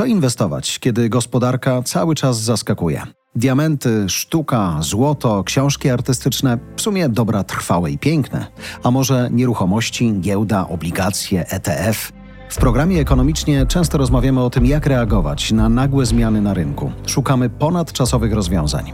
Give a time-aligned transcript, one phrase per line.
[0.00, 3.02] co inwestować, kiedy gospodarka cały czas zaskakuje?
[3.34, 8.46] Diamenty, sztuka, złoto, książki artystyczne, w sumie dobra trwałe i piękne.
[8.82, 12.12] A może nieruchomości, giełda, obligacje, ETF?
[12.48, 16.92] W programie ekonomicznie często rozmawiamy o tym, jak reagować na nagłe zmiany na rynku.
[17.06, 18.92] Szukamy ponadczasowych rozwiązań.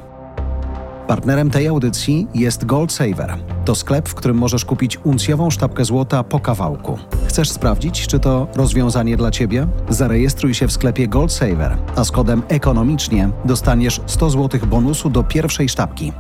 [1.07, 3.36] Partnerem tej audycji jest Gold Saver.
[3.64, 6.98] To sklep, w którym możesz kupić uncjową sztabkę złota po kawałku.
[7.27, 9.66] Chcesz sprawdzić, czy to rozwiązanie dla Ciebie?
[9.89, 15.25] Zarejestruj się w sklepie Gold Saver, a z kodem ekonomicznie dostaniesz 100 zł bonusu do
[15.25, 16.13] pierwszej sztabki.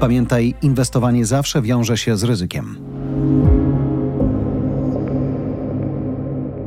[0.00, 2.76] Pamiętaj, inwestowanie zawsze wiąże się z ryzykiem.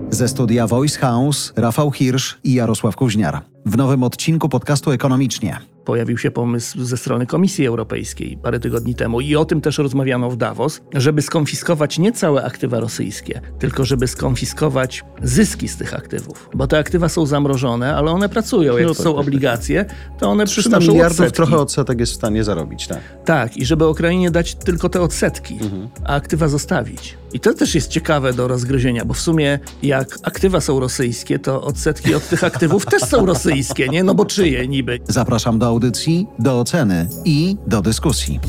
[0.09, 3.41] Ze studia Voice House Rafał Hirsch i Jarosław Kuźniar.
[3.65, 9.21] W nowym odcinku podcastu Ekonomicznie pojawił się pomysł ze strony Komisji Europejskiej parę tygodni temu
[9.21, 14.07] i o tym też rozmawiano w Davos, żeby skonfiskować nie całe aktywa rosyjskie, tylko żeby
[14.07, 16.49] skonfiskować zyski z tych aktywów.
[16.53, 18.77] Bo te aktywa są zamrożone, ale one pracują.
[18.77, 19.27] Jak no, tak, są tak, tak.
[19.27, 19.85] obligacje,
[20.19, 21.35] to one przynoszą miliardów odsetki.
[21.35, 22.99] trochę odsetek jest w stanie zarobić, tak?
[23.25, 25.87] Tak, i żeby Ukrainie dać tylko te odsetki, mhm.
[26.03, 27.17] a aktywa zostawić.
[27.35, 31.61] I to też jest ciekawe do rozgryzienia, bo w sumie jak aktywa są rosyjskie, to
[31.61, 34.03] odsetki od tych aktywów też są rosyjskie, nie?
[34.03, 34.99] No bo czyje niby?
[35.07, 38.39] Zapraszam do audycji, do oceny i do dyskusji.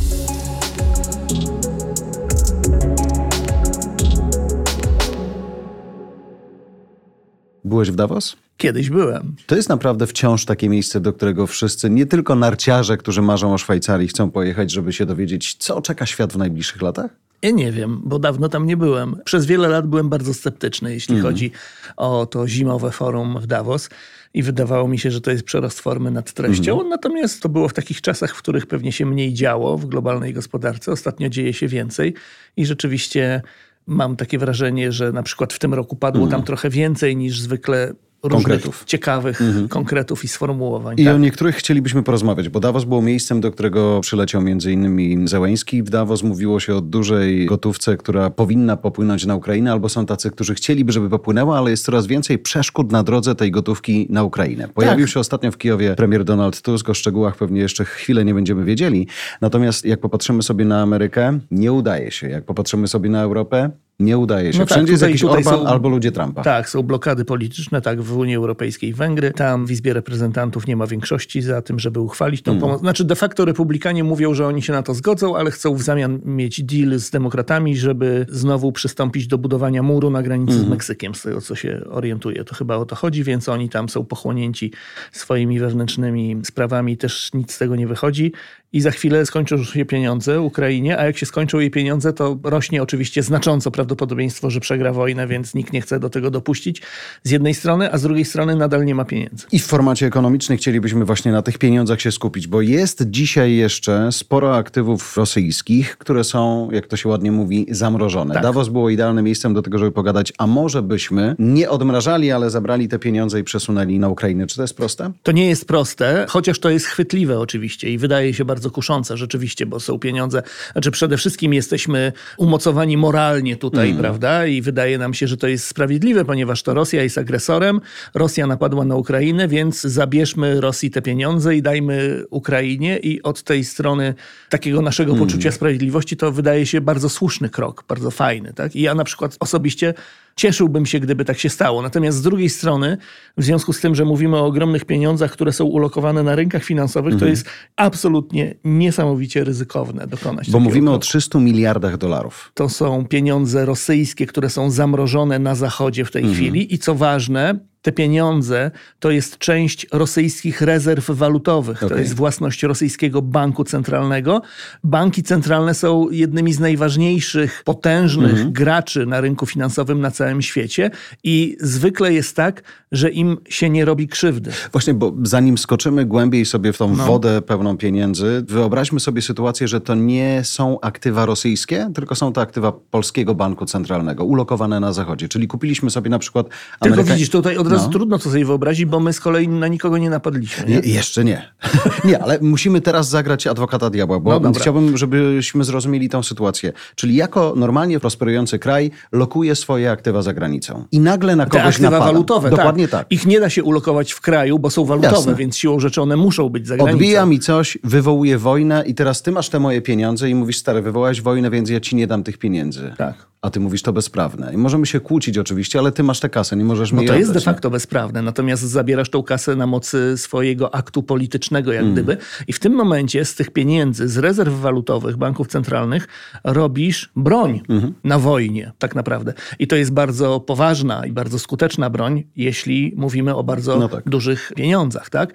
[7.64, 8.36] Byłeś w Davos?
[8.56, 9.36] Kiedyś byłem.
[9.46, 13.58] To jest naprawdę wciąż takie miejsce, do którego wszyscy, nie tylko narciarze, którzy marzą o
[13.58, 17.25] Szwajcarii, chcą pojechać, żeby się dowiedzieć, co czeka świat w najbliższych latach?
[17.42, 19.16] Ja nie wiem, bo dawno tam nie byłem.
[19.24, 21.26] Przez wiele lat byłem bardzo sceptyczny, jeśli mm.
[21.26, 21.50] chodzi
[21.96, 23.90] o to zimowe forum w Davos
[24.34, 26.76] i wydawało mi się, że to jest przerost formy nad treścią.
[26.76, 26.88] Mm.
[26.88, 30.92] Natomiast to było w takich czasach, w których pewnie się mniej działo w globalnej gospodarce.
[30.92, 32.14] Ostatnio dzieje się więcej
[32.56, 33.42] i rzeczywiście
[33.86, 36.30] mam takie wrażenie, że na przykład w tym roku padło mm.
[36.30, 38.84] tam trochę więcej niż zwykle konkretów.
[38.84, 39.68] ciekawych mhm.
[39.68, 41.00] konkretów i sformułowań.
[41.00, 41.14] I tak?
[41.14, 45.82] o niektórych chcielibyśmy porozmawiać, bo Davos było miejscem, do którego przyleciał między innymi Zełęński.
[45.82, 50.30] W Davos mówiło się o dużej gotówce, która powinna popłynąć na Ukrainę, albo są tacy,
[50.30, 54.68] którzy chcieliby, żeby popłynęła, ale jest coraz więcej przeszkód na drodze tej gotówki na Ukrainę.
[54.74, 55.12] Pojawił tak.
[55.12, 59.06] się ostatnio w Kijowie premier Donald Tusk, o szczegółach pewnie jeszcze chwilę nie będziemy wiedzieli.
[59.40, 62.28] Natomiast jak popatrzymy sobie na Amerykę, nie udaje się.
[62.28, 63.70] Jak popatrzymy sobie na Europę,
[64.00, 64.58] nie udaje się.
[64.58, 66.42] No tak, Wszędzie tak, tutaj, jest jakiś Orban są, albo ludzie Trumpa.
[66.42, 69.30] Tak, są blokady polityczne, tak, w Unii Europejskiej Węgry.
[69.30, 72.60] Tam w Izbie Reprezentantów nie ma większości za tym, żeby uchwalić tą mm.
[72.60, 72.80] pomoc.
[72.80, 76.20] Znaczy de facto republikanie mówią, że oni się na to zgodzą, ale chcą w zamian
[76.24, 80.58] mieć deal z demokratami, żeby znowu przystąpić do budowania muru na granicy mm.
[80.58, 80.70] z mhm.
[80.70, 82.44] Meksykiem, z tego co się orientuje.
[82.44, 84.72] To chyba o to chodzi, więc oni tam są pochłonięci
[85.12, 88.32] swoimi wewnętrznymi sprawami, też nic z tego nie wychodzi
[88.72, 92.82] i za chwilę skończą się pieniądze Ukrainie, a jak się skończą jej pieniądze, to rośnie
[92.82, 96.82] oczywiście znacząco prawdopodobieństwo, że przegra wojnę, więc nikt nie chce do tego dopuścić
[97.22, 99.46] z jednej strony, a z drugiej strony nadal nie ma pieniędzy.
[99.52, 104.12] I w formacie ekonomicznym chcielibyśmy właśnie na tych pieniądzach się skupić, bo jest dzisiaj jeszcze
[104.12, 108.34] sporo aktywów rosyjskich, które są, jak to się ładnie mówi, zamrożone.
[108.34, 108.42] Tak.
[108.42, 112.88] Davos było idealnym miejscem do tego, żeby pogadać, a może byśmy nie odmrażali, ale zabrali
[112.88, 114.46] te pieniądze i przesunęli na Ukrainę.
[114.46, 115.12] Czy to jest proste?
[115.22, 119.16] To nie jest proste, chociaż to jest chwytliwe oczywiście i wydaje się bardzo bardzo kuszące
[119.16, 120.42] rzeczywiście, bo są pieniądze.
[120.72, 124.00] Znaczy przede wszystkim jesteśmy umocowani moralnie tutaj, mm.
[124.00, 124.46] prawda?
[124.46, 127.80] I wydaje nam się, że to jest sprawiedliwe, ponieważ to Rosja jest agresorem,
[128.14, 133.64] Rosja napadła na Ukrainę, więc zabierzmy Rosji te pieniądze i dajmy Ukrainie i od tej
[133.64, 134.14] strony
[134.48, 135.24] takiego naszego mm.
[135.24, 138.76] poczucia sprawiedliwości to wydaje się bardzo słuszny krok, bardzo fajny, tak?
[138.76, 139.94] I ja na przykład osobiście
[140.36, 141.82] Cieszyłbym się, gdyby tak się stało.
[141.82, 142.96] Natomiast z drugiej strony,
[143.36, 147.12] w związku z tym, że mówimy o ogromnych pieniądzach, które są ulokowane na rynkach finansowych,
[147.12, 147.20] mhm.
[147.20, 147.46] to jest
[147.76, 150.50] absolutnie niesamowicie ryzykowne dokonać.
[150.50, 150.96] Bo mówimy kroku.
[150.96, 152.50] o 300 miliardach dolarów.
[152.54, 156.36] To są pieniądze rosyjskie, które są zamrożone na Zachodzie w tej mhm.
[156.36, 158.70] chwili i co ważne, te pieniądze
[159.00, 161.76] to jest część rosyjskich rezerw walutowych.
[161.76, 161.88] Okay.
[161.88, 164.42] To jest własność rosyjskiego banku centralnego.
[164.84, 168.52] Banki centralne są jednymi z najważniejszych, potężnych mm -hmm.
[168.52, 170.90] graczy na rynku finansowym na całym świecie
[171.24, 174.50] i zwykle jest tak, że im się nie robi krzywdy.
[174.72, 177.06] Właśnie, bo zanim skoczymy głębiej sobie w tą no.
[177.06, 182.40] wodę pełną pieniędzy, wyobraźmy sobie sytuację, że to nie są aktywa rosyjskie, tylko są to
[182.40, 185.28] aktywa polskiego banku centralnego, ulokowane na zachodzie.
[185.28, 186.46] Czyli kupiliśmy sobie na przykład...
[186.80, 187.02] Ameryka...
[187.02, 187.88] Tylko widzisz, tutaj od razu no.
[187.88, 190.66] trudno to sobie wyobrazić, bo my z kolei na nikogo nie napadliśmy.
[190.68, 190.74] Nie?
[190.74, 191.52] Je, jeszcze nie.
[192.04, 196.72] nie, ale musimy teraz zagrać adwokata diabła, bo no chciałbym, żebyśmy zrozumieli tą sytuację.
[196.94, 200.84] Czyli jako normalnie prosperujący kraj lokuje swoje aktywa za granicą.
[200.92, 202.12] I nagle na kogoś Te aktywa napada.
[202.12, 202.58] walutowe, tak.
[202.58, 203.00] Dokładnie tak.
[203.00, 203.12] tak.
[203.12, 205.34] Ich nie da się ulokować w kraju, bo są walutowe, Jasne.
[205.34, 206.96] więc siłą rzeczy one muszą być za granicą.
[206.96, 210.82] Odbija mi coś, wywołuje wojnę i teraz ty masz te moje pieniądze i mówisz, stary,
[210.82, 212.94] wywołałeś wojnę, więc ja ci nie dam tych pieniędzy.
[212.98, 214.54] Tak a ty mówisz to bezprawne.
[214.54, 217.14] I możemy się kłócić oczywiście, ale ty masz tę kasę, nie możesz no mi to
[217.14, 221.82] jest de facto kontraktowe sprawne, natomiast zabierasz tą kasę na mocy swojego aktu politycznego, jak
[221.82, 221.94] mm.
[221.94, 222.16] gdyby.
[222.46, 226.08] I w tym momencie z tych pieniędzy, z rezerw walutowych banków centralnych
[226.44, 229.32] robisz broń mm na wojnie, tak naprawdę.
[229.58, 234.08] I to jest bardzo poważna i bardzo skuteczna broń, jeśli mówimy o bardzo no tak.
[234.08, 235.34] dużych pieniądzach, tak?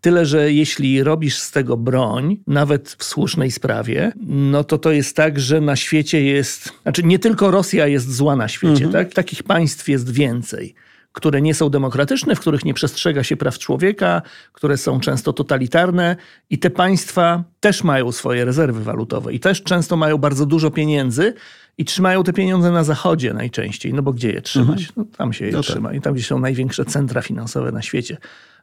[0.00, 5.16] Tyle, że jeśli robisz z tego broń, nawet w słusznej sprawie, no to to jest
[5.16, 9.14] tak, że na świecie jest, znaczy nie tylko Rosja jest zła na świecie, mm tak?
[9.14, 10.74] Takich państw jest więcej
[11.12, 14.22] które nie są demokratyczne, w których nie przestrzega się praw człowieka,
[14.52, 16.16] które są często totalitarne
[16.50, 21.34] i te państwa też mają swoje rezerwy walutowe i też często mają bardzo dużo pieniędzy
[21.78, 24.80] i trzymają te pieniądze na zachodzie najczęściej, no bo gdzie je trzymać?
[24.80, 24.92] Mhm.
[24.96, 25.66] No, tam się je no tak.
[25.66, 28.16] trzyma i tam, gdzie są największe centra finansowe na świecie.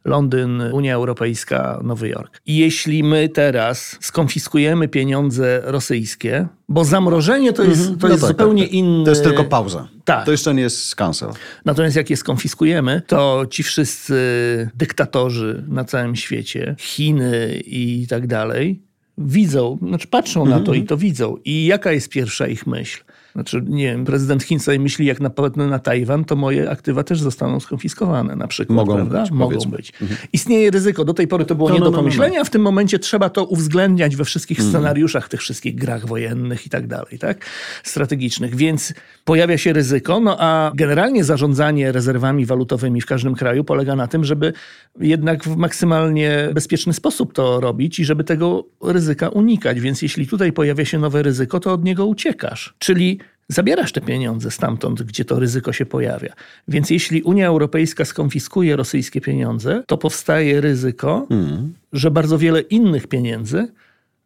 [0.05, 2.41] Londyn, Unia Europejska, Nowy Jork.
[2.45, 7.99] I jeśli my teraz skonfiskujemy pieniądze rosyjskie, bo zamrożenie to jest, mhm.
[7.99, 8.77] to no jest tak, zupełnie tak, tak.
[8.77, 9.03] inny...
[9.03, 9.87] To jest tylko pauza.
[10.05, 10.25] Tak.
[10.25, 11.29] To jeszcze nie jest cancel.
[11.65, 18.81] Natomiast jak je skonfiskujemy, to ci wszyscy dyktatorzy na całym świecie, Chiny i tak dalej,
[19.19, 21.37] widzą, znaczy patrzą na to i to widzą.
[21.45, 23.03] I jaka jest pierwsza ich myśl?
[23.33, 27.21] Znaczy, nie wiem, prezydent Chin sobie myśli, jak napadnę na Tajwan, to moje aktywa też
[27.21, 28.75] zostaną skonfiskowane na przykład.
[28.75, 29.21] Mogą prawda?
[29.21, 29.31] być.
[29.31, 29.93] Mogą być.
[30.01, 30.19] Mhm.
[30.33, 31.05] Istnieje ryzyko.
[31.05, 32.49] Do tej pory to było no, nie no, do no, no, pomyślenia, no, a w
[32.49, 34.69] tym momencie trzeba to uwzględniać we wszystkich mhm.
[34.69, 37.45] scenariuszach, tych wszystkich grach wojennych i tak dalej, tak?
[37.83, 38.55] Strategicznych.
[38.55, 38.93] Więc
[39.25, 44.23] pojawia się ryzyko, no a generalnie zarządzanie rezerwami walutowymi w każdym kraju polega na tym,
[44.25, 44.53] żeby
[44.99, 49.79] jednak w maksymalnie bezpieczny sposób to robić i żeby tego ryzyka unikać.
[49.79, 52.73] Więc jeśli tutaj pojawia się nowe ryzyko, to od niego uciekasz.
[52.79, 56.33] Czyli zabierasz te pieniądze stamtąd, gdzie to ryzyko się pojawia.
[56.67, 61.73] Więc jeśli Unia Europejska skonfiskuje rosyjskie pieniądze, to powstaje ryzyko, mm.
[61.93, 63.67] że bardzo wiele innych pieniędzy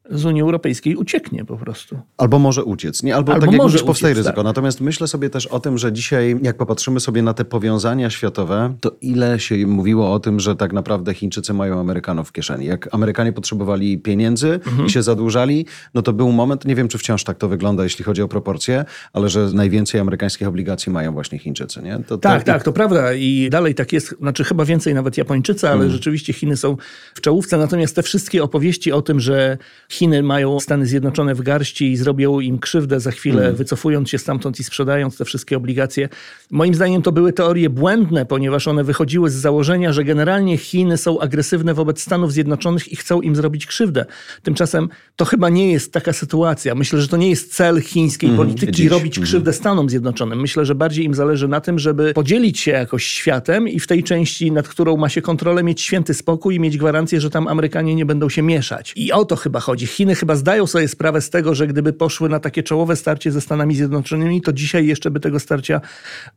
[0.10, 2.00] z Unii Europejskiej ucieknie po prostu.
[2.18, 3.16] Albo może uciec, nie?
[3.16, 4.36] Albo, Albo tak jak mówisz, powstaje ryzyko.
[4.36, 4.46] Tak.
[4.46, 8.76] Natomiast myślę sobie też o tym, że dzisiaj, jak popatrzymy sobie na te powiązania światowe,
[8.82, 12.66] to ile się mówiło o tym, że tak naprawdę Chińczycy mają Amerykanów w kieszeni.
[12.66, 14.86] Jak Amerykanie potrzebowali pieniędzy mhm.
[14.88, 18.06] i się zadłużali, no to był moment, nie wiem czy wciąż tak to wygląda, jeśli
[18.06, 22.00] chodzi o proporcje, ale że najwięcej amerykańskich obligacji mają właśnie Chińczycy, nie?
[22.08, 22.46] To, tak, to...
[22.46, 25.92] tak, to prawda i dalej tak jest, znaczy chyba więcej nawet Japończycy, ale mhm.
[25.92, 26.78] rzeczywiście Chiny są
[27.14, 29.58] w czołówce, natomiast te wszystkie opowieści o tym, że
[29.94, 33.56] Chiny mają Stany Zjednoczone w garści i zrobią im krzywdę za chwilę, mm.
[33.56, 36.10] wycofując się stamtąd i sprzedając te wszystkie obligacje.
[36.52, 41.20] Moim zdaniem to były teorie błędne, ponieważ one wychodziły z założenia, że generalnie Chiny są
[41.20, 44.06] agresywne wobec Stanów Zjednoczonych i chcą im zrobić krzywdę.
[44.44, 46.76] Tymczasem to chyba nie jest taka sytuacja.
[46.76, 49.26] Myślę, że to nie jest cel chińskiej mm, polityki robić mm.
[49.26, 50.42] krzywdę Stanom Zjednoczonym.
[50.42, 54.04] Myślę, że bardziej im zależy na tym, żeby podzielić się jakoś światem i w tej
[54.04, 57.96] części, nad którą ma się kontrolę, mieć święty spokój i mieć gwarancję, że tam Amerykanie
[57.96, 58.94] nie będą się mieszać.
[58.96, 59.83] I o to chyba chodzi.
[59.88, 63.42] Chiny chyba zdają sobie sprawę z tego, że gdyby poszły na takie czołowe starcie ze
[63.42, 65.82] Stanami Zjednoczonymi, to dzisiaj jeszcze by tego starcia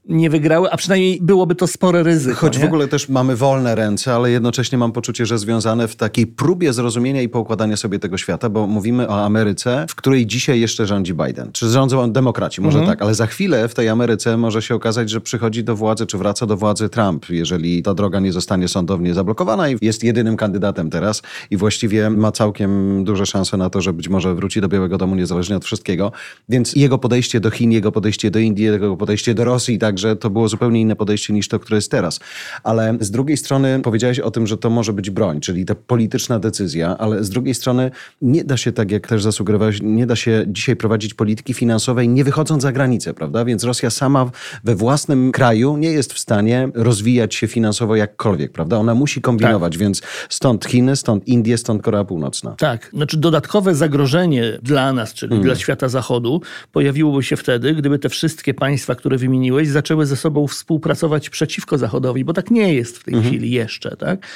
[0.08, 2.37] nie wygrały, a przynajmniej byłoby to spore ryzyko.
[2.37, 2.64] Choć nie?
[2.64, 6.72] w ogóle też mamy wolne ręce, ale jednocześnie mam poczucie, że związane w takiej próbie
[6.72, 11.14] zrozumienia i poukładania sobie tego świata, bo mówimy o Ameryce, w której dzisiaj jeszcze rządzi
[11.14, 11.52] Biden.
[11.52, 12.96] Czy rządzą demokraci, może mhm.
[12.96, 16.19] tak, ale za chwilę w tej Ameryce może się okazać, że przychodzi do władzy, czy
[16.19, 20.90] wraca do władzy Trump, jeżeli ta droga nie zostanie sądownie zablokowana i jest jedynym kandydatem
[20.90, 24.99] teraz i właściwie ma całkiem duże szanse na to, że być może wróci do Białego
[24.99, 26.12] Domu niezależnie od wszystkiego.
[26.49, 30.31] Więc jego podejście do Chin, jego podejście do Indii, jego podejście do Rosji, także to
[30.31, 32.21] było zupełnie inne podejście niż to, które jest teraz.
[32.62, 36.39] Ale z drugiej strony powiedziałeś o tym, że to może być broń, czyli ta polityczna
[36.39, 37.91] decyzja, ale z drugiej strony
[38.22, 42.25] nie da się, tak jak też zasugerowałeś, nie da się dzisiaj prowadzić polityki finansowej nie
[42.25, 43.44] wychodząc za granicę, prawda?
[43.44, 44.31] Więc Rosja sama
[44.65, 48.77] we własnym kraju nie jest w stanie rozwijać się finansowo jakkolwiek, prawda?
[48.77, 49.81] Ona musi kombinować, tak.
[49.81, 52.55] więc stąd Chiny, stąd Indie, stąd Korea Północna.
[52.58, 55.45] Tak, znaczy dodatkowe zagrożenie dla nas, czyli mm.
[55.45, 56.43] dla świata zachodu,
[56.73, 62.25] pojawiłoby się wtedy, gdyby te wszystkie państwa, które wymieniłeś, zaczęły ze sobą współpracować przeciwko Zachodowi,
[62.25, 63.27] bo tak nie jest w tej mm.
[63.27, 63.97] chwili jeszcze.
[63.97, 64.27] Tak?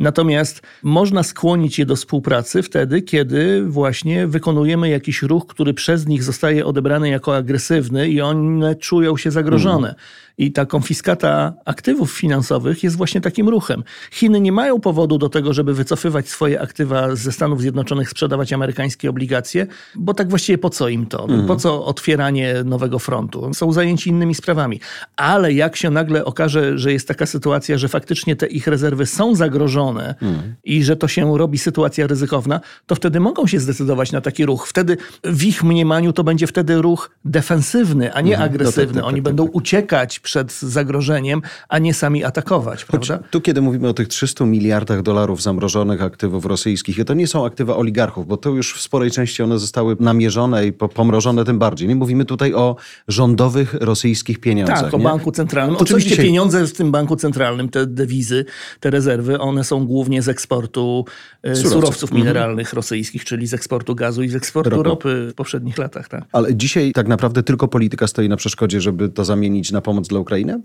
[0.00, 6.22] Natomiast można skłonić je do współpracy wtedy, kiedy właśnie wykonujemy jakiś ruch, który przez nich
[6.22, 9.88] zostaje odebrany jako agresywny i one czują się zagrożone.
[9.88, 10.00] Mm.
[10.40, 13.84] I ta konfiskata aktywów finansowych jest właśnie takim ruchem.
[14.10, 19.10] Chiny nie mają powodu do tego, żeby wycofywać swoje aktywa ze Stanów Zjednoczonych, sprzedawać amerykańskie
[19.10, 21.22] obligacje, bo tak właściwie po co im to?
[21.22, 21.46] Mhm.
[21.46, 23.54] Po co otwieranie nowego frontu?
[23.54, 24.80] Są zajęci innymi sprawami.
[25.16, 29.34] Ale jak się nagle okaże, że jest taka sytuacja, że faktycznie te ich rezerwy są
[29.34, 30.54] zagrożone mhm.
[30.64, 34.66] i że to się robi sytuacja ryzykowna, to wtedy mogą się zdecydować na taki ruch.
[34.66, 38.50] Wtedy w ich mniemaniu to będzie wtedy ruch defensywny, a nie mhm.
[38.50, 38.86] agresywny.
[38.86, 39.56] No tak, tak, Oni tak, będą tak.
[39.56, 42.84] uciekać przed zagrożeniem, a nie sami atakować.
[42.84, 43.18] Prawda?
[43.30, 47.76] tu, kiedy mówimy o tych 300 miliardach dolarów zamrożonych aktywów rosyjskich, to nie są aktywa
[47.76, 51.88] oligarchów, bo to już w sporej części one zostały namierzone i pomrożone tym bardziej.
[51.88, 52.76] Nie mówimy tutaj o
[53.08, 54.82] rządowych rosyjskich pieniądzach.
[54.82, 55.04] Tak, o nie?
[55.04, 55.76] banku centralnym.
[55.76, 56.24] To Oczywiście dzisiaj...
[56.24, 58.44] pieniądze w tym banku centralnym, te dewizy,
[58.80, 61.04] te rezerwy, one są głównie z eksportu
[61.42, 62.20] e, surowców, surowców mhm.
[62.20, 62.76] mineralnych mhm.
[62.76, 66.08] rosyjskich, czyli z eksportu gazu i z eksportu ropy w poprzednich latach.
[66.08, 66.24] Tak.
[66.32, 70.20] Ale dzisiaj tak naprawdę tylko polityka stoi na przeszkodzie, żeby to zamienić na pomoc dla
[70.20, 70.60] Ukrainy?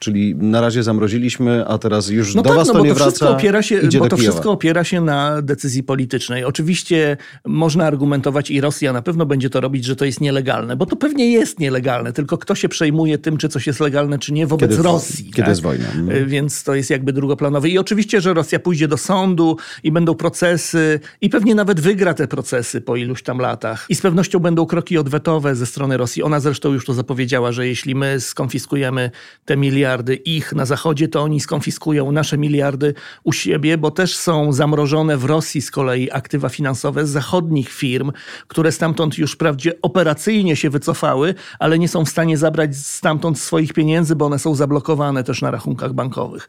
[0.00, 2.94] Czyli na razie zamroziliśmy, a teraz już no do tak, was no, to nie to
[2.94, 3.30] wraca.
[3.30, 6.44] Opiera się, bo to wszystko opiera się na decyzji politycznej.
[6.44, 10.86] Oczywiście można argumentować i Rosja na pewno będzie to robić, że to jest nielegalne, bo
[10.86, 14.46] to pewnie jest nielegalne, tylko kto się przejmuje tym, czy coś jest legalne, czy nie
[14.46, 15.24] wobec kiedy, Rosji.
[15.24, 15.48] Kiedy tak?
[15.48, 15.84] jest wojna.
[15.94, 16.28] Mhm.
[16.28, 17.68] Więc to jest jakby drugoplanowe.
[17.68, 22.28] I oczywiście, że Rosja pójdzie do sądu i będą procesy i pewnie nawet wygra te
[22.28, 23.86] procesy po iluś tam latach.
[23.88, 26.22] I z pewnością będą kroki odwetowe ze strony Rosji.
[26.22, 29.10] Ona zresztą już to zapowiedziała, że jeśli my skonfiskujemy
[29.44, 34.16] te miliardy, miliardy ich na Zachodzie, to oni skonfiskują nasze miliardy u siebie, bo też
[34.16, 38.12] są zamrożone w Rosji z kolei aktywa finansowe z zachodnich firm,
[38.48, 43.72] które stamtąd już wprawdzie operacyjnie się wycofały, ale nie są w stanie zabrać stamtąd swoich
[43.72, 46.48] pieniędzy, bo one są zablokowane też na rachunkach bankowych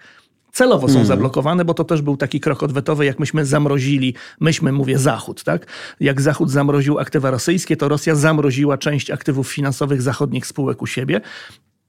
[0.51, 1.05] celowo są mm.
[1.05, 5.65] zablokowane, bo to też był taki krok odwetowy, jak myśmy zamrozili, myśmy, mówię Zachód, tak?
[5.99, 11.21] Jak Zachód zamroził aktywa rosyjskie, to Rosja zamroziła część aktywów finansowych zachodnich spółek u siebie.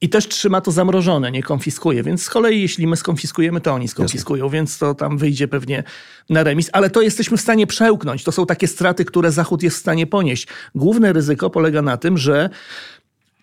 [0.01, 2.03] I też trzyma to zamrożone, nie konfiskuje.
[2.03, 4.59] Więc z kolei, jeśli my skonfiskujemy, to oni skonfiskują, Jasne.
[4.59, 5.83] więc to tam wyjdzie pewnie
[6.31, 6.71] na remis.
[6.73, 8.25] Ale to jesteśmy w stanie przełknąć.
[8.25, 10.47] To są takie straty, które Zachód jest w stanie ponieść.
[10.75, 12.51] Główne ryzyko polega na tym, że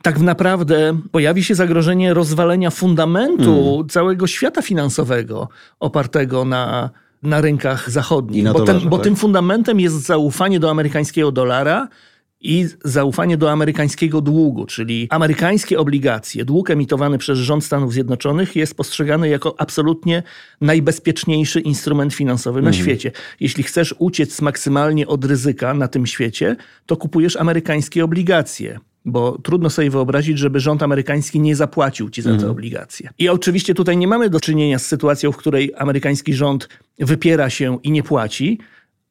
[0.01, 3.89] tak naprawdę pojawi się zagrożenie rozwalenia fundamentu hmm.
[3.89, 6.89] całego świata finansowego opartego na,
[7.23, 8.43] na rynkach zachodnich.
[8.43, 9.03] bo, dolarze, ten, bo tak?
[9.03, 11.87] tym fundamentem jest zaufanie do amerykańskiego dolara
[12.41, 18.75] i zaufanie do amerykańskiego długu, czyli amerykańskie obligacje, dług emitowany przez rząd Stanów Zjednoczonych jest
[18.75, 20.23] postrzegany jako absolutnie
[20.61, 22.75] najbezpieczniejszy instrument finansowy mhm.
[22.75, 23.11] na świecie.
[23.39, 26.55] Jeśli chcesz uciec maksymalnie od ryzyka na tym świecie,
[26.85, 28.79] to kupujesz amerykańskie obligacje.
[29.05, 32.51] Bo trudno sobie wyobrazić, żeby rząd amerykański nie zapłacił ci za te mhm.
[32.51, 33.09] obligacje.
[33.19, 36.69] I oczywiście tutaj nie mamy do czynienia z sytuacją, w której amerykański rząd
[36.99, 38.59] wypiera się i nie płaci,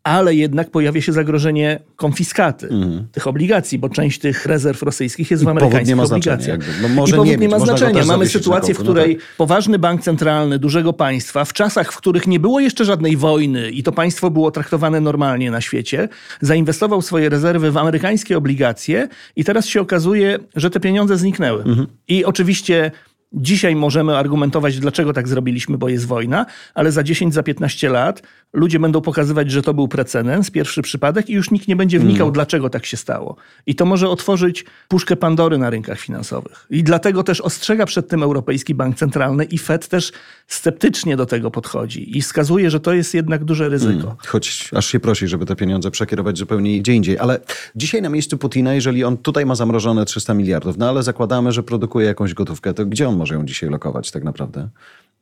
[0.05, 3.07] ale jednak pojawia się zagrożenie konfiskaty mm.
[3.13, 6.59] tych obligacji, bo część tych rezerw rosyjskich jest w amerykańskich obligacjach.
[6.83, 8.05] No może I powód nie, nie ma znaczenia.
[8.05, 9.37] Mamy sytuację, w no której no tak.
[9.37, 13.83] poważny bank centralny dużego państwa, w czasach, w których nie było jeszcze żadnej wojny i
[13.83, 16.09] to państwo było traktowane normalnie na świecie,
[16.41, 21.63] zainwestował swoje rezerwy w amerykańskie obligacje i teraz się okazuje, że te pieniądze zniknęły.
[21.63, 21.87] Mm.
[22.09, 22.91] I oczywiście
[23.33, 28.23] Dzisiaj możemy argumentować, dlaczego tak zrobiliśmy, bo jest wojna, ale za 10, za 15 lat
[28.53, 32.27] ludzie będą pokazywać, że to był precedens, pierwszy przypadek i już nikt nie będzie wnikał,
[32.27, 32.33] mm.
[32.33, 33.37] dlaczego tak się stało.
[33.67, 36.67] I to może otworzyć puszkę Pandory na rynkach finansowych.
[36.71, 40.13] I dlatego też ostrzega przed tym Europejski Bank Centralny i Fed też
[40.47, 44.03] sceptycznie do tego podchodzi i wskazuje, że to jest jednak duże ryzyko.
[44.03, 44.17] Mm.
[44.27, 47.19] Choć aż się prosi, żeby te pieniądze przekierować zupełnie gdzie indziej.
[47.19, 47.41] Ale
[47.77, 51.63] dzisiaj na miejscu Putina, jeżeli on tutaj ma zamrożone 300 miliardów, no ale zakładamy, że
[51.63, 54.69] produkuje jakąś gotówkę, to gdzie on może ją dzisiaj lokować tak naprawdę?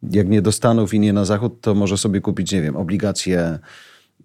[0.03, 3.59] Jak nie do Stanów i nie na Zachód, to może sobie kupić, nie wiem, obligacje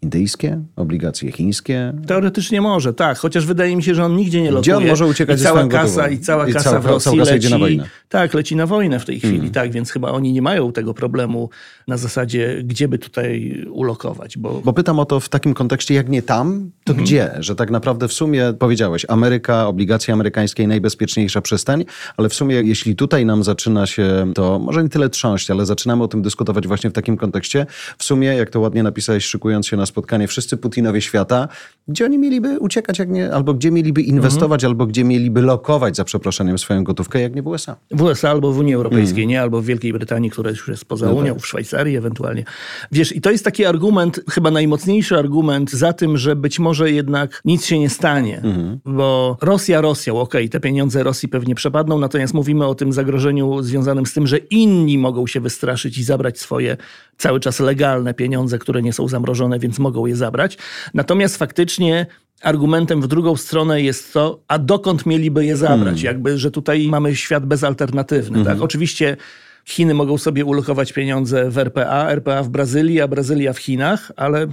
[0.04, 1.94] indyjskie, obligacje chińskie?
[2.08, 3.18] Teoretycznie może, tak.
[3.18, 4.62] Chociaż wydaje mi się, że on nigdzie nie lokuje.
[4.62, 7.32] Gdzie on może uciekać I cała kasa I cała I kasa cała, w Rosji cała
[7.32, 7.90] leci, na wojnę.
[8.10, 9.52] Tak, leci na wojnę w tej chwili, mm.
[9.52, 9.72] tak.
[9.72, 11.50] Więc chyba oni nie mają tego problemu
[11.88, 14.38] na zasadzie, gdzie by tutaj ulokować.
[14.38, 17.06] Bo, bo pytam o to w takim kontekście, jak nie tam, to mm.
[17.06, 17.32] gdzie?
[17.40, 21.86] Że tak naprawdę w sumie powiedziałeś, Ameryka, obligacje amerykańskie najbezpieczniejsza przystań,
[22.18, 26.04] ale w sumie jeśli tutaj nam zaczyna się to, może nie tyle trząść, ale zaczynamy
[26.04, 27.66] o tym dyskutować właśnie w takim kontekście,
[27.98, 31.48] w sumie, jak to ładnie napisałeś, szykując się na spotkanie, wszyscy Putinowie świata,
[31.88, 34.72] gdzie oni mieliby uciekać, jak nie, albo gdzie mieliby inwestować, mhm.
[34.72, 37.76] albo gdzie mieliby lokować, za przeproszeniem, swoją gotówkę, jak nie w USA?
[37.92, 39.30] W USA albo w Unii Europejskiej, mm.
[39.30, 39.42] nie?
[39.42, 41.44] Albo w Wielkiej Brytanii, która już jest poza no Unią, tak.
[41.44, 42.44] w Szwajcarii ewentualnie.
[42.92, 47.42] Wiesz, i to jest taki argument, chyba najmocniejszy argument za tym, że być może jednak
[47.46, 48.80] nic się nie stanie, mm.
[48.86, 53.62] bo Rosja Rosją, okej, okay, te pieniądze Rosji pewnie przepadną, natomiast mówimy o tym zagrożeniu
[53.62, 56.78] związanym z tym, że inni mogą się wystraszyć i zabrać swoje
[57.18, 60.58] cały czas legalne pieniądze, które nie są zamrożone, więc mogą je zabrać.
[60.94, 62.06] Natomiast faktycznie
[62.42, 66.02] argumentem w drugą stronę jest to, a dokąd mieliby je zabrać?
[66.02, 66.04] Hmm.
[66.04, 68.38] Jakby, że tutaj mamy świat bezalternatywny.
[68.38, 68.48] Tak?
[68.48, 68.64] Hmm.
[68.64, 69.18] Oczywiście
[69.66, 74.48] Chiny mogą sobie ulokować pieniądze w RPA, RPA w Brazylii, a Brazylia w Chinach, ale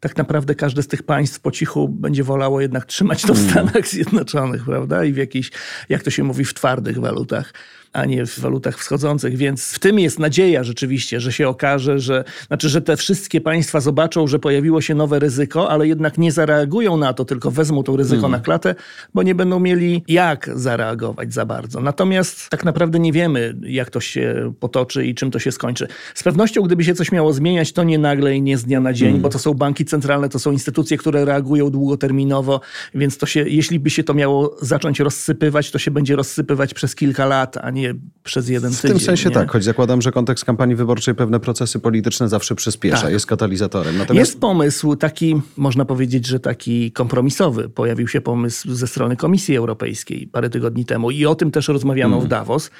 [0.00, 3.50] tak naprawdę każde z tych państw po cichu będzie wolało jednak trzymać to w hmm.
[3.50, 5.04] Stanach Zjednoczonych, prawda?
[5.04, 5.50] I w jakichś,
[5.88, 7.52] jak to się mówi, w twardych walutach
[7.92, 9.36] a nie w walutach wschodzących.
[9.36, 13.80] Więc w tym jest nadzieja rzeczywiście, że się okaże, że, znaczy, że te wszystkie państwa
[13.80, 17.96] zobaczą, że pojawiło się nowe ryzyko, ale jednak nie zareagują na to, tylko wezmą to
[17.96, 18.30] ryzyko mm.
[18.30, 18.74] na klatę,
[19.14, 21.80] bo nie będą mieli jak zareagować za bardzo.
[21.80, 25.88] Natomiast tak naprawdę nie wiemy, jak to się potoczy i czym to się skończy.
[26.14, 28.92] Z pewnością, gdyby się coś miało zmieniać, to nie nagle i nie z dnia na
[28.92, 29.22] dzień, mm.
[29.22, 32.60] bo to są banki centralne to są instytucje, które reagują długoterminowo,
[32.94, 36.94] więc to się, jeśli by się to miało zacząć rozsypywać, to się będzie rozsypywać przez
[36.94, 37.79] kilka lat, a nie
[38.22, 38.96] przez jeden w tydzień.
[38.96, 39.34] W tym sensie nie?
[39.34, 43.12] tak, choć zakładam, że kontekst kampanii wyborczej pewne procesy polityczne zawsze przyspiesza, tak.
[43.12, 43.98] jest katalizatorem.
[43.98, 44.30] Natomiast...
[44.30, 47.68] Jest pomysł taki, można powiedzieć, że taki kompromisowy.
[47.68, 52.16] Pojawił się pomysł ze strony Komisji Europejskiej parę tygodni temu i o tym też rozmawiano
[52.16, 52.26] mm.
[52.26, 52.70] w Davos,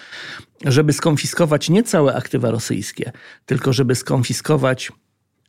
[0.65, 3.13] żeby skonfiskować nie całe aktywa rosyjskie,
[3.47, 4.93] tylko żeby skonfiskować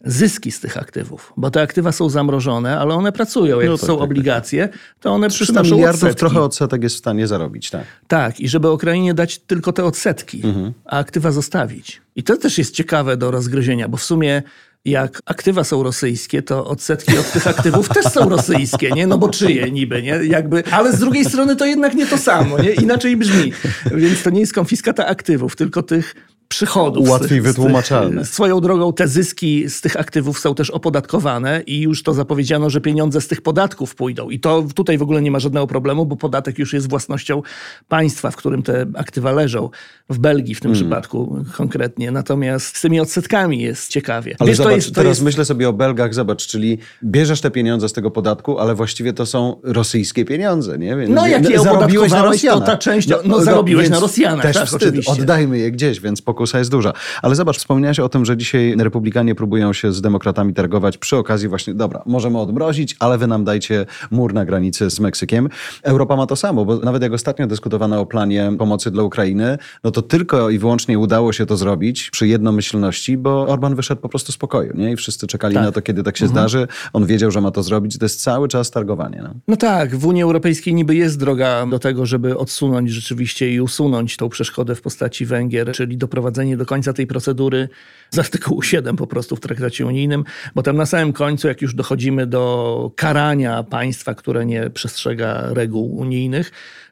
[0.05, 3.60] zyski z tych aktywów, bo te aktywa są zamrożone, ale one pracują.
[3.60, 4.79] Jak no tak, są tak, obligacje, tak.
[5.00, 6.20] to one 300 przynoszą miliardów odsetki.
[6.20, 7.84] trochę odsetek jest w stanie zarobić, tak.
[8.08, 10.74] Tak, i żeby Ukrainie dać tylko te odsetki, mhm.
[10.86, 12.01] a aktywa zostawić.
[12.15, 14.43] I to też jest ciekawe do rozgryzienia, bo w sumie
[14.86, 19.08] jak aktywa są rosyjskie, to odsetki od tych aktywów też są rosyjskie, nie?
[19.08, 20.20] No bo czyje niby, nie?
[20.24, 22.72] Jakby, ale z drugiej strony to jednak nie to samo, nie?
[22.72, 23.53] Inaczej brzmi.
[23.96, 26.15] Więc to nie jest konfiskata aktywów, tylko tych
[26.51, 27.10] przychodów.
[27.10, 28.25] Łatwiej wytłumaczalne.
[28.25, 32.81] Swoją drogą te zyski z tych aktywów są też opodatkowane i już to zapowiedziano, że
[32.81, 34.29] pieniądze z tych podatków pójdą.
[34.29, 37.41] I to tutaj w ogóle nie ma żadnego problemu, bo podatek już jest własnością
[37.88, 39.70] państwa, w którym te aktywa leżą.
[40.10, 40.89] W Belgii w tym hmm.
[40.89, 42.12] przypadku konkretnie.
[42.12, 44.36] Natomiast z tymi odsetkami jest ciekawie.
[44.39, 45.22] Ale Wiesz, zobacz, jest, teraz jest...
[45.22, 49.25] myślę sobie o Belgach, zobacz, czyli bierzesz te pieniądze z tego podatku, ale właściwie to
[49.25, 50.96] są rosyjskie pieniądze, nie?
[50.96, 52.60] Więc no jak je zarobiłeś na Rosjanach.
[52.60, 54.81] to ta część, no, no, no zarobiłeś na Rosjanach, też tak, wstyd.
[54.81, 55.12] oczywiście.
[55.12, 56.93] Oddajmy je gdzieś, więc pokój pokusa jest duża.
[57.21, 61.48] Ale zobacz, wspomniałeś o tym, że dzisiaj republikanie próbują się z demokratami targować przy okazji
[61.48, 65.50] właśnie, dobra, możemy odmrozić, ale wy nam dajcie mur na granicy z Meksykiem.
[65.83, 69.91] Europa ma to samo, bo nawet jak ostatnio dyskutowano o planie pomocy dla Ukrainy, no
[69.91, 74.31] to tylko i wyłącznie udało się to zrobić przy jednomyślności, bo Orban wyszedł po prostu
[74.31, 74.91] z pokoju, nie?
[74.91, 75.63] I wszyscy czekali tak.
[75.63, 76.39] na to, kiedy tak się mhm.
[76.39, 76.67] zdarzy.
[76.93, 77.98] On wiedział, że ma to zrobić.
[77.98, 79.21] To jest cały czas targowanie.
[79.24, 79.33] No.
[79.48, 84.17] no tak, w Unii Europejskiej niby jest droga do tego, żeby odsunąć rzeczywiście i usunąć
[84.17, 87.70] tą przeszkodę w postaci Węgier, czyli doprowadzenie do końca tej procedury
[88.10, 90.24] z artykułu 7 po prostu w traktacie unijnym,
[90.56, 95.98] bo tam na samym końcu, jak już dochodzimy do karania państwa, które nie przestrzega reguł
[95.98, 96.52] unijnych,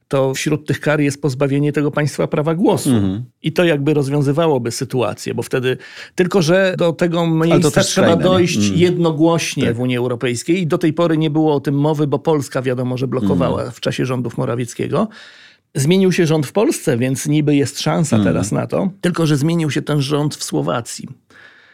[0.10, 2.89] to wśród tych kar jest pozbawienie tego państwa prawa głosu.
[2.89, 3.24] Mhm.
[3.43, 5.77] I to jakby rozwiązywałoby sytuację, bo wtedy
[6.15, 8.77] tylko, że do tego miejsca trzeba dojść mhm.
[8.79, 9.75] jednogłośnie tak.
[9.75, 12.97] w Unii Europejskiej i do tej pory nie było o tym mowy, bo Polska wiadomo,
[12.97, 13.71] że blokowała mhm.
[13.71, 15.08] w czasie rządów Morawieckiego.
[15.75, 18.27] Zmienił się rząd w Polsce, więc niby jest szansa mm.
[18.27, 21.08] teraz na to, tylko że zmienił się ten rząd w Słowacji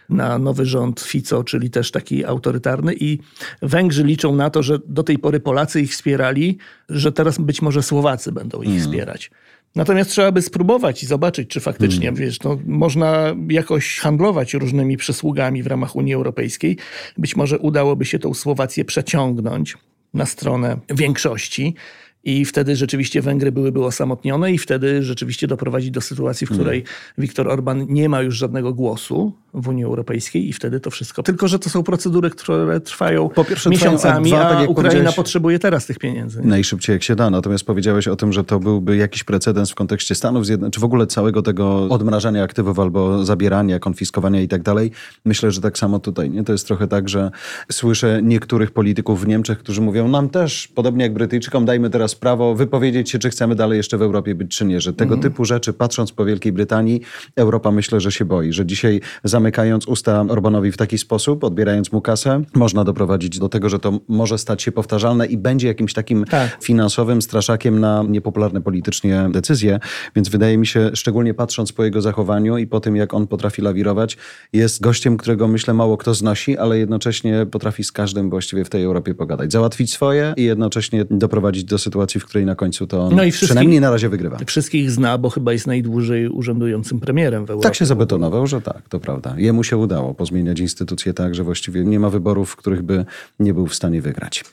[0.09, 3.19] na nowy rząd Fico, czyli też taki autorytarny i
[3.61, 6.57] Węgrzy liczą na to, że do tej pory Polacy ich wspierali,
[6.89, 8.81] że teraz być może Słowacy będą ich mm.
[8.81, 9.31] wspierać.
[9.75, 12.21] Natomiast trzeba by spróbować i zobaczyć, czy faktycznie, mm.
[12.21, 16.77] wiesz, no, można jakoś handlować różnymi przysługami w ramach Unii Europejskiej.
[17.17, 19.77] Być może udałoby się tą Słowację przeciągnąć
[20.13, 21.75] na stronę większości
[22.25, 26.95] i wtedy rzeczywiście Węgry byłyby osamotnione i wtedy rzeczywiście doprowadzić do sytuacji, w której hmm.
[27.17, 31.23] Viktor Orban nie ma już żadnego głosu w Unii Europejskiej i wtedy to wszystko.
[31.23, 35.11] Tylko, że to są procedury, które trwają po pierwsze, miesiącami, trwają, a, dwa, tak Ukraina
[35.11, 36.41] potrzebuje teraz tych pieniędzy.
[36.41, 36.47] Nie?
[36.47, 37.29] Najszybciej jak się da.
[37.29, 40.83] Natomiast powiedziałeś o tym, że to byłby jakiś precedens w kontekście Stanów Zjednoczonych, czy w
[40.83, 44.91] ogóle całego tego odmrażania aktywów albo zabierania, konfiskowania i tak dalej.
[45.25, 46.29] Myślę, że tak samo tutaj.
[46.29, 46.43] Nie?
[46.43, 47.31] To jest trochę tak, że
[47.71, 52.55] słyszę niektórych polityków w Niemczech, którzy mówią, nam też, podobnie jak Brytyjczykom, dajmy teraz prawo
[52.55, 54.81] wypowiedzieć się, czy chcemy dalej jeszcze w Europie być, czy nie.
[54.81, 55.23] Że tego mm.
[55.23, 57.01] typu rzeczy, patrząc po Wielkiej Brytanii,
[57.35, 59.01] Europa myślę, że się boi, że dzisiaj
[59.45, 63.99] zamykając usta Orbanowi w taki sposób, odbierając mu kasę, można doprowadzić do tego, że to
[64.07, 66.57] może stać się powtarzalne i będzie jakimś takim tak.
[66.63, 69.79] finansowym straszakiem na niepopularne politycznie decyzje.
[70.15, 73.61] Więc wydaje mi się, szczególnie patrząc po jego zachowaniu i po tym, jak on potrafi
[73.61, 74.17] lawirować,
[74.53, 78.83] jest gościem, którego myślę mało kto znosi, ale jednocześnie potrafi z każdym właściwie w tej
[78.83, 79.51] Europie pogadać.
[79.51, 83.31] Załatwić swoje i jednocześnie doprowadzić do sytuacji, w której na końcu to on no i
[83.31, 84.37] przynajmniej na razie wygrywa.
[84.45, 87.67] Wszystkich zna, bo chyba jest najdłużej urzędującym premierem w Europie.
[87.67, 89.34] Tak się zabetonował, że tak, to prawda.
[89.37, 93.05] Jemu się udało pozmieniać instytucje tak, że właściwie nie ma wyborów, w których by
[93.39, 94.43] nie był w stanie wygrać.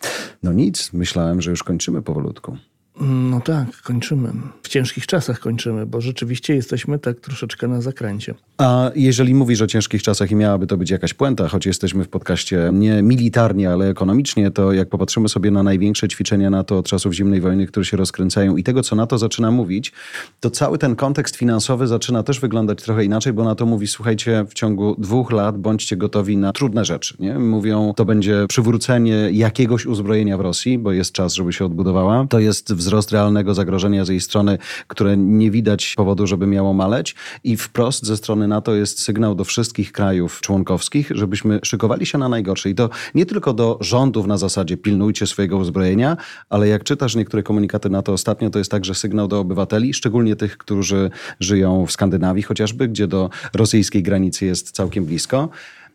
[0.42, 2.56] No nic, myślałem, że już kończymy powolutku.
[3.00, 4.32] No tak, kończymy.
[4.62, 8.34] W ciężkich czasach kończymy, bo rzeczywiście jesteśmy tak troszeczkę na zakręcie.
[8.58, 12.08] A jeżeli mówisz o ciężkich czasach i miałaby to być jakaś puenta, choć jesteśmy w
[12.08, 17.12] podcaście nie militarnie, ale ekonomicznie, to jak popatrzymy sobie na największe ćwiczenia NATO od czasów
[17.12, 19.92] zimnej wojny, które się rozkręcają i tego, co NATO zaczyna mówić,
[20.40, 24.54] to cały ten kontekst finansowy zaczyna też wyglądać trochę inaczej, bo NATO mówi, słuchajcie, w
[24.54, 27.16] ciągu dwóch lat bądźcie gotowi na trudne rzeczy.
[27.18, 27.38] Nie?
[27.38, 32.26] Mówią, to będzie przywrócenie jakiegoś uzbrojenia w Rosji, bo jest czas, żeby się odbudowała.
[32.28, 37.14] To jest wzrost realnego zagrożenia z jej strony, które nie widać powodu, żeby miało maleć
[37.44, 42.28] i wprost ze strony NATO jest sygnał do wszystkich krajów członkowskich, żebyśmy szykowali się na
[42.28, 42.70] najgorsze.
[42.70, 46.16] I to nie tylko do rządów na zasadzie pilnujcie swojego uzbrojenia,
[46.50, 50.58] ale jak czytasz niektóre komunikaty NATO ostatnio, to jest także sygnał do obywateli, szczególnie tych,
[50.58, 55.48] którzy żyją w Skandynawii chociażby, gdzie do rosyjskiej granicy jest całkiem blisko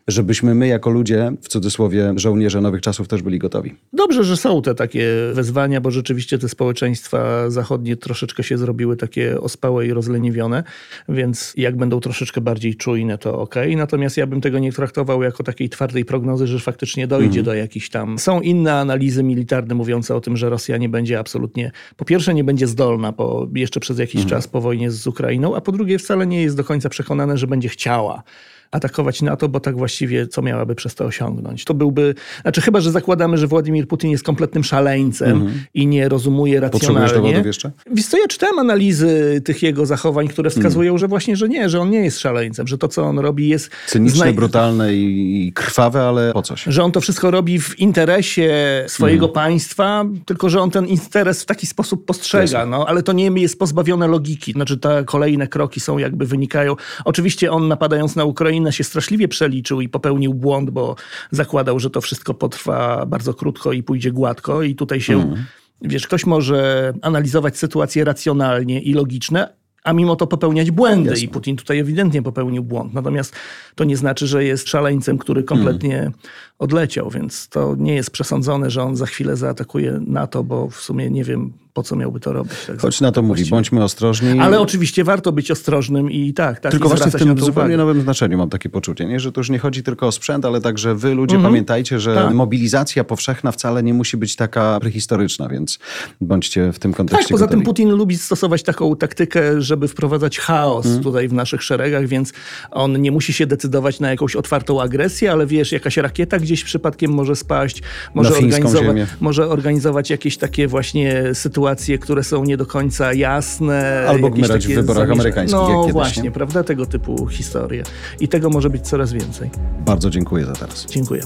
[0.08, 3.74] żebyśmy my jako ludzie, w cudzysłowie żołnierze nowych czasów też byli gotowi.
[3.92, 9.40] Dobrze, że są te takie wezwania, bo rzeczywiście te społeczeństwa zachodnie troszeczkę się zrobiły takie
[9.40, 10.64] ospałe i rozleniwione,
[11.08, 13.54] więc jak będą troszeczkę bardziej czujne, to ok.
[13.76, 17.44] Natomiast ja bym tego nie traktował jako takiej twardej prognozy, że faktycznie dojdzie mhm.
[17.44, 18.18] do jakichś tam...
[18.18, 21.70] Są inne analizy militarne mówiące o tym, że Rosja nie będzie absolutnie...
[21.96, 24.30] Po pierwsze nie będzie zdolna po, jeszcze przez jakiś mhm.
[24.30, 27.46] czas po wojnie z Ukrainą, a po drugie wcale nie jest do końca przekonana, że
[27.46, 28.22] będzie chciała
[28.70, 31.64] atakować NATO, bo tak właściwie co miałaby przez to osiągnąć?
[31.64, 35.58] To byłby, znaczy chyba, że zakładamy, że Władimir Putin jest kompletnym szaleńcem mm -hmm.
[35.74, 37.00] i nie rozumuje racjonalnie.
[37.00, 37.70] Potrzebujesz dowodów jeszcze?
[37.94, 40.98] Wiesz co, ja czytałem analizy tych jego zachowań, które wskazują, mm.
[40.98, 43.70] że właśnie, że nie, że on nie jest szaleńcem, że to, co on robi jest...
[43.86, 46.64] Cyniczne, brutalne i krwawe, ale po coś?
[46.66, 49.34] Że on to wszystko robi w interesie swojego mm.
[49.34, 53.58] państwa, tylko że on ten interes w taki sposób postrzega, no, ale to nie jest
[53.58, 54.52] pozbawione logiki.
[54.52, 56.76] Znaczy te kolejne kroki są jakby wynikają...
[57.04, 60.96] Oczywiście on napadając na Ukrainę Ukraina się straszliwie przeliczył i popełnił błąd, bo
[61.30, 65.14] zakładał, że to wszystko potrwa bardzo krótko i pójdzie gładko i tutaj się...
[65.14, 65.44] Mm.
[65.82, 69.48] Wiesz, ktoś może analizować sytuację racjonalnie i logiczne,
[69.84, 71.10] a mimo to popełniać błędy.
[71.10, 71.24] Jasne.
[71.24, 72.94] I Putin tutaj ewidentnie popełnił błąd.
[72.94, 73.36] Natomiast
[73.74, 76.12] to nie znaczy, że jest szaleńcem, który kompletnie mm.
[76.58, 81.10] Odleciał, więc to nie jest przesądzone, że on za chwilę zaatakuje NATO, bo w sumie
[81.10, 82.52] nie wiem, po co miałby to robić.
[82.66, 84.40] Tak Choć na to mówi, bądźmy ostrożni.
[84.40, 86.72] Ale oczywiście warto być ostrożnym i tak, tak.
[86.72, 89.20] Tylko właśnie w tym zupełnie nowym znaczeniu mam takie poczucie, nie?
[89.20, 91.48] że to już nie chodzi tylko o sprzęt, ale także wy ludzie mm -hmm.
[91.48, 92.34] pamiętajcie, że tak.
[92.34, 95.78] mobilizacja powszechna wcale nie musi być taka prehistoryczna, więc
[96.20, 97.60] bądźcie w tym kontekście Tak, poza gotowi.
[97.60, 101.02] tym Putin lubi stosować taką taktykę, żeby wprowadzać chaos mm.
[101.02, 102.32] tutaj w naszych szeregach, więc
[102.70, 107.12] on nie musi się decydować na jakąś otwartą agresję, ale wiesz, jakaś rakieta gdzieś przypadkiem
[107.12, 107.82] może spaść,
[108.14, 114.06] może, organizować, może organizować jakieś takie właśnie sytuacje, które są nie do końca jasne.
[114.08, 115.12] Albo gmerać w wyborach zamierza...
[115.12, 115.60] amerykańskich.
[115.60, 116.30] No kiedyś, właśnie, nie?
[116.30, 116.64] prawda?
[116.64, 117.82] Tego typu historie.
[118.20, 119.50] I tego może być coraz więcej.
[119.84, 120.86] Bardzo dziękuję za teraz.
[120.86, 121.22] Dziękuję.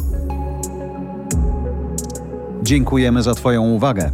[2.63, 4.11] Dziękujemy za Twoją uwagę.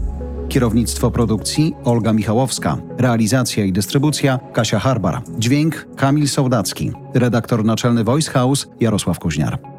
[0.49, 2.79] Kierownictwo produkcji Olga Michałowska.
[2.99, 5.23] Realizacja i dystrybucja Kasia Harbar.
[5.39, 6.93] Dźwięk Kamil Sołdacki.
[7.15, 9.78] Redaktor naczelny Voice House Jarosław Kuźniar.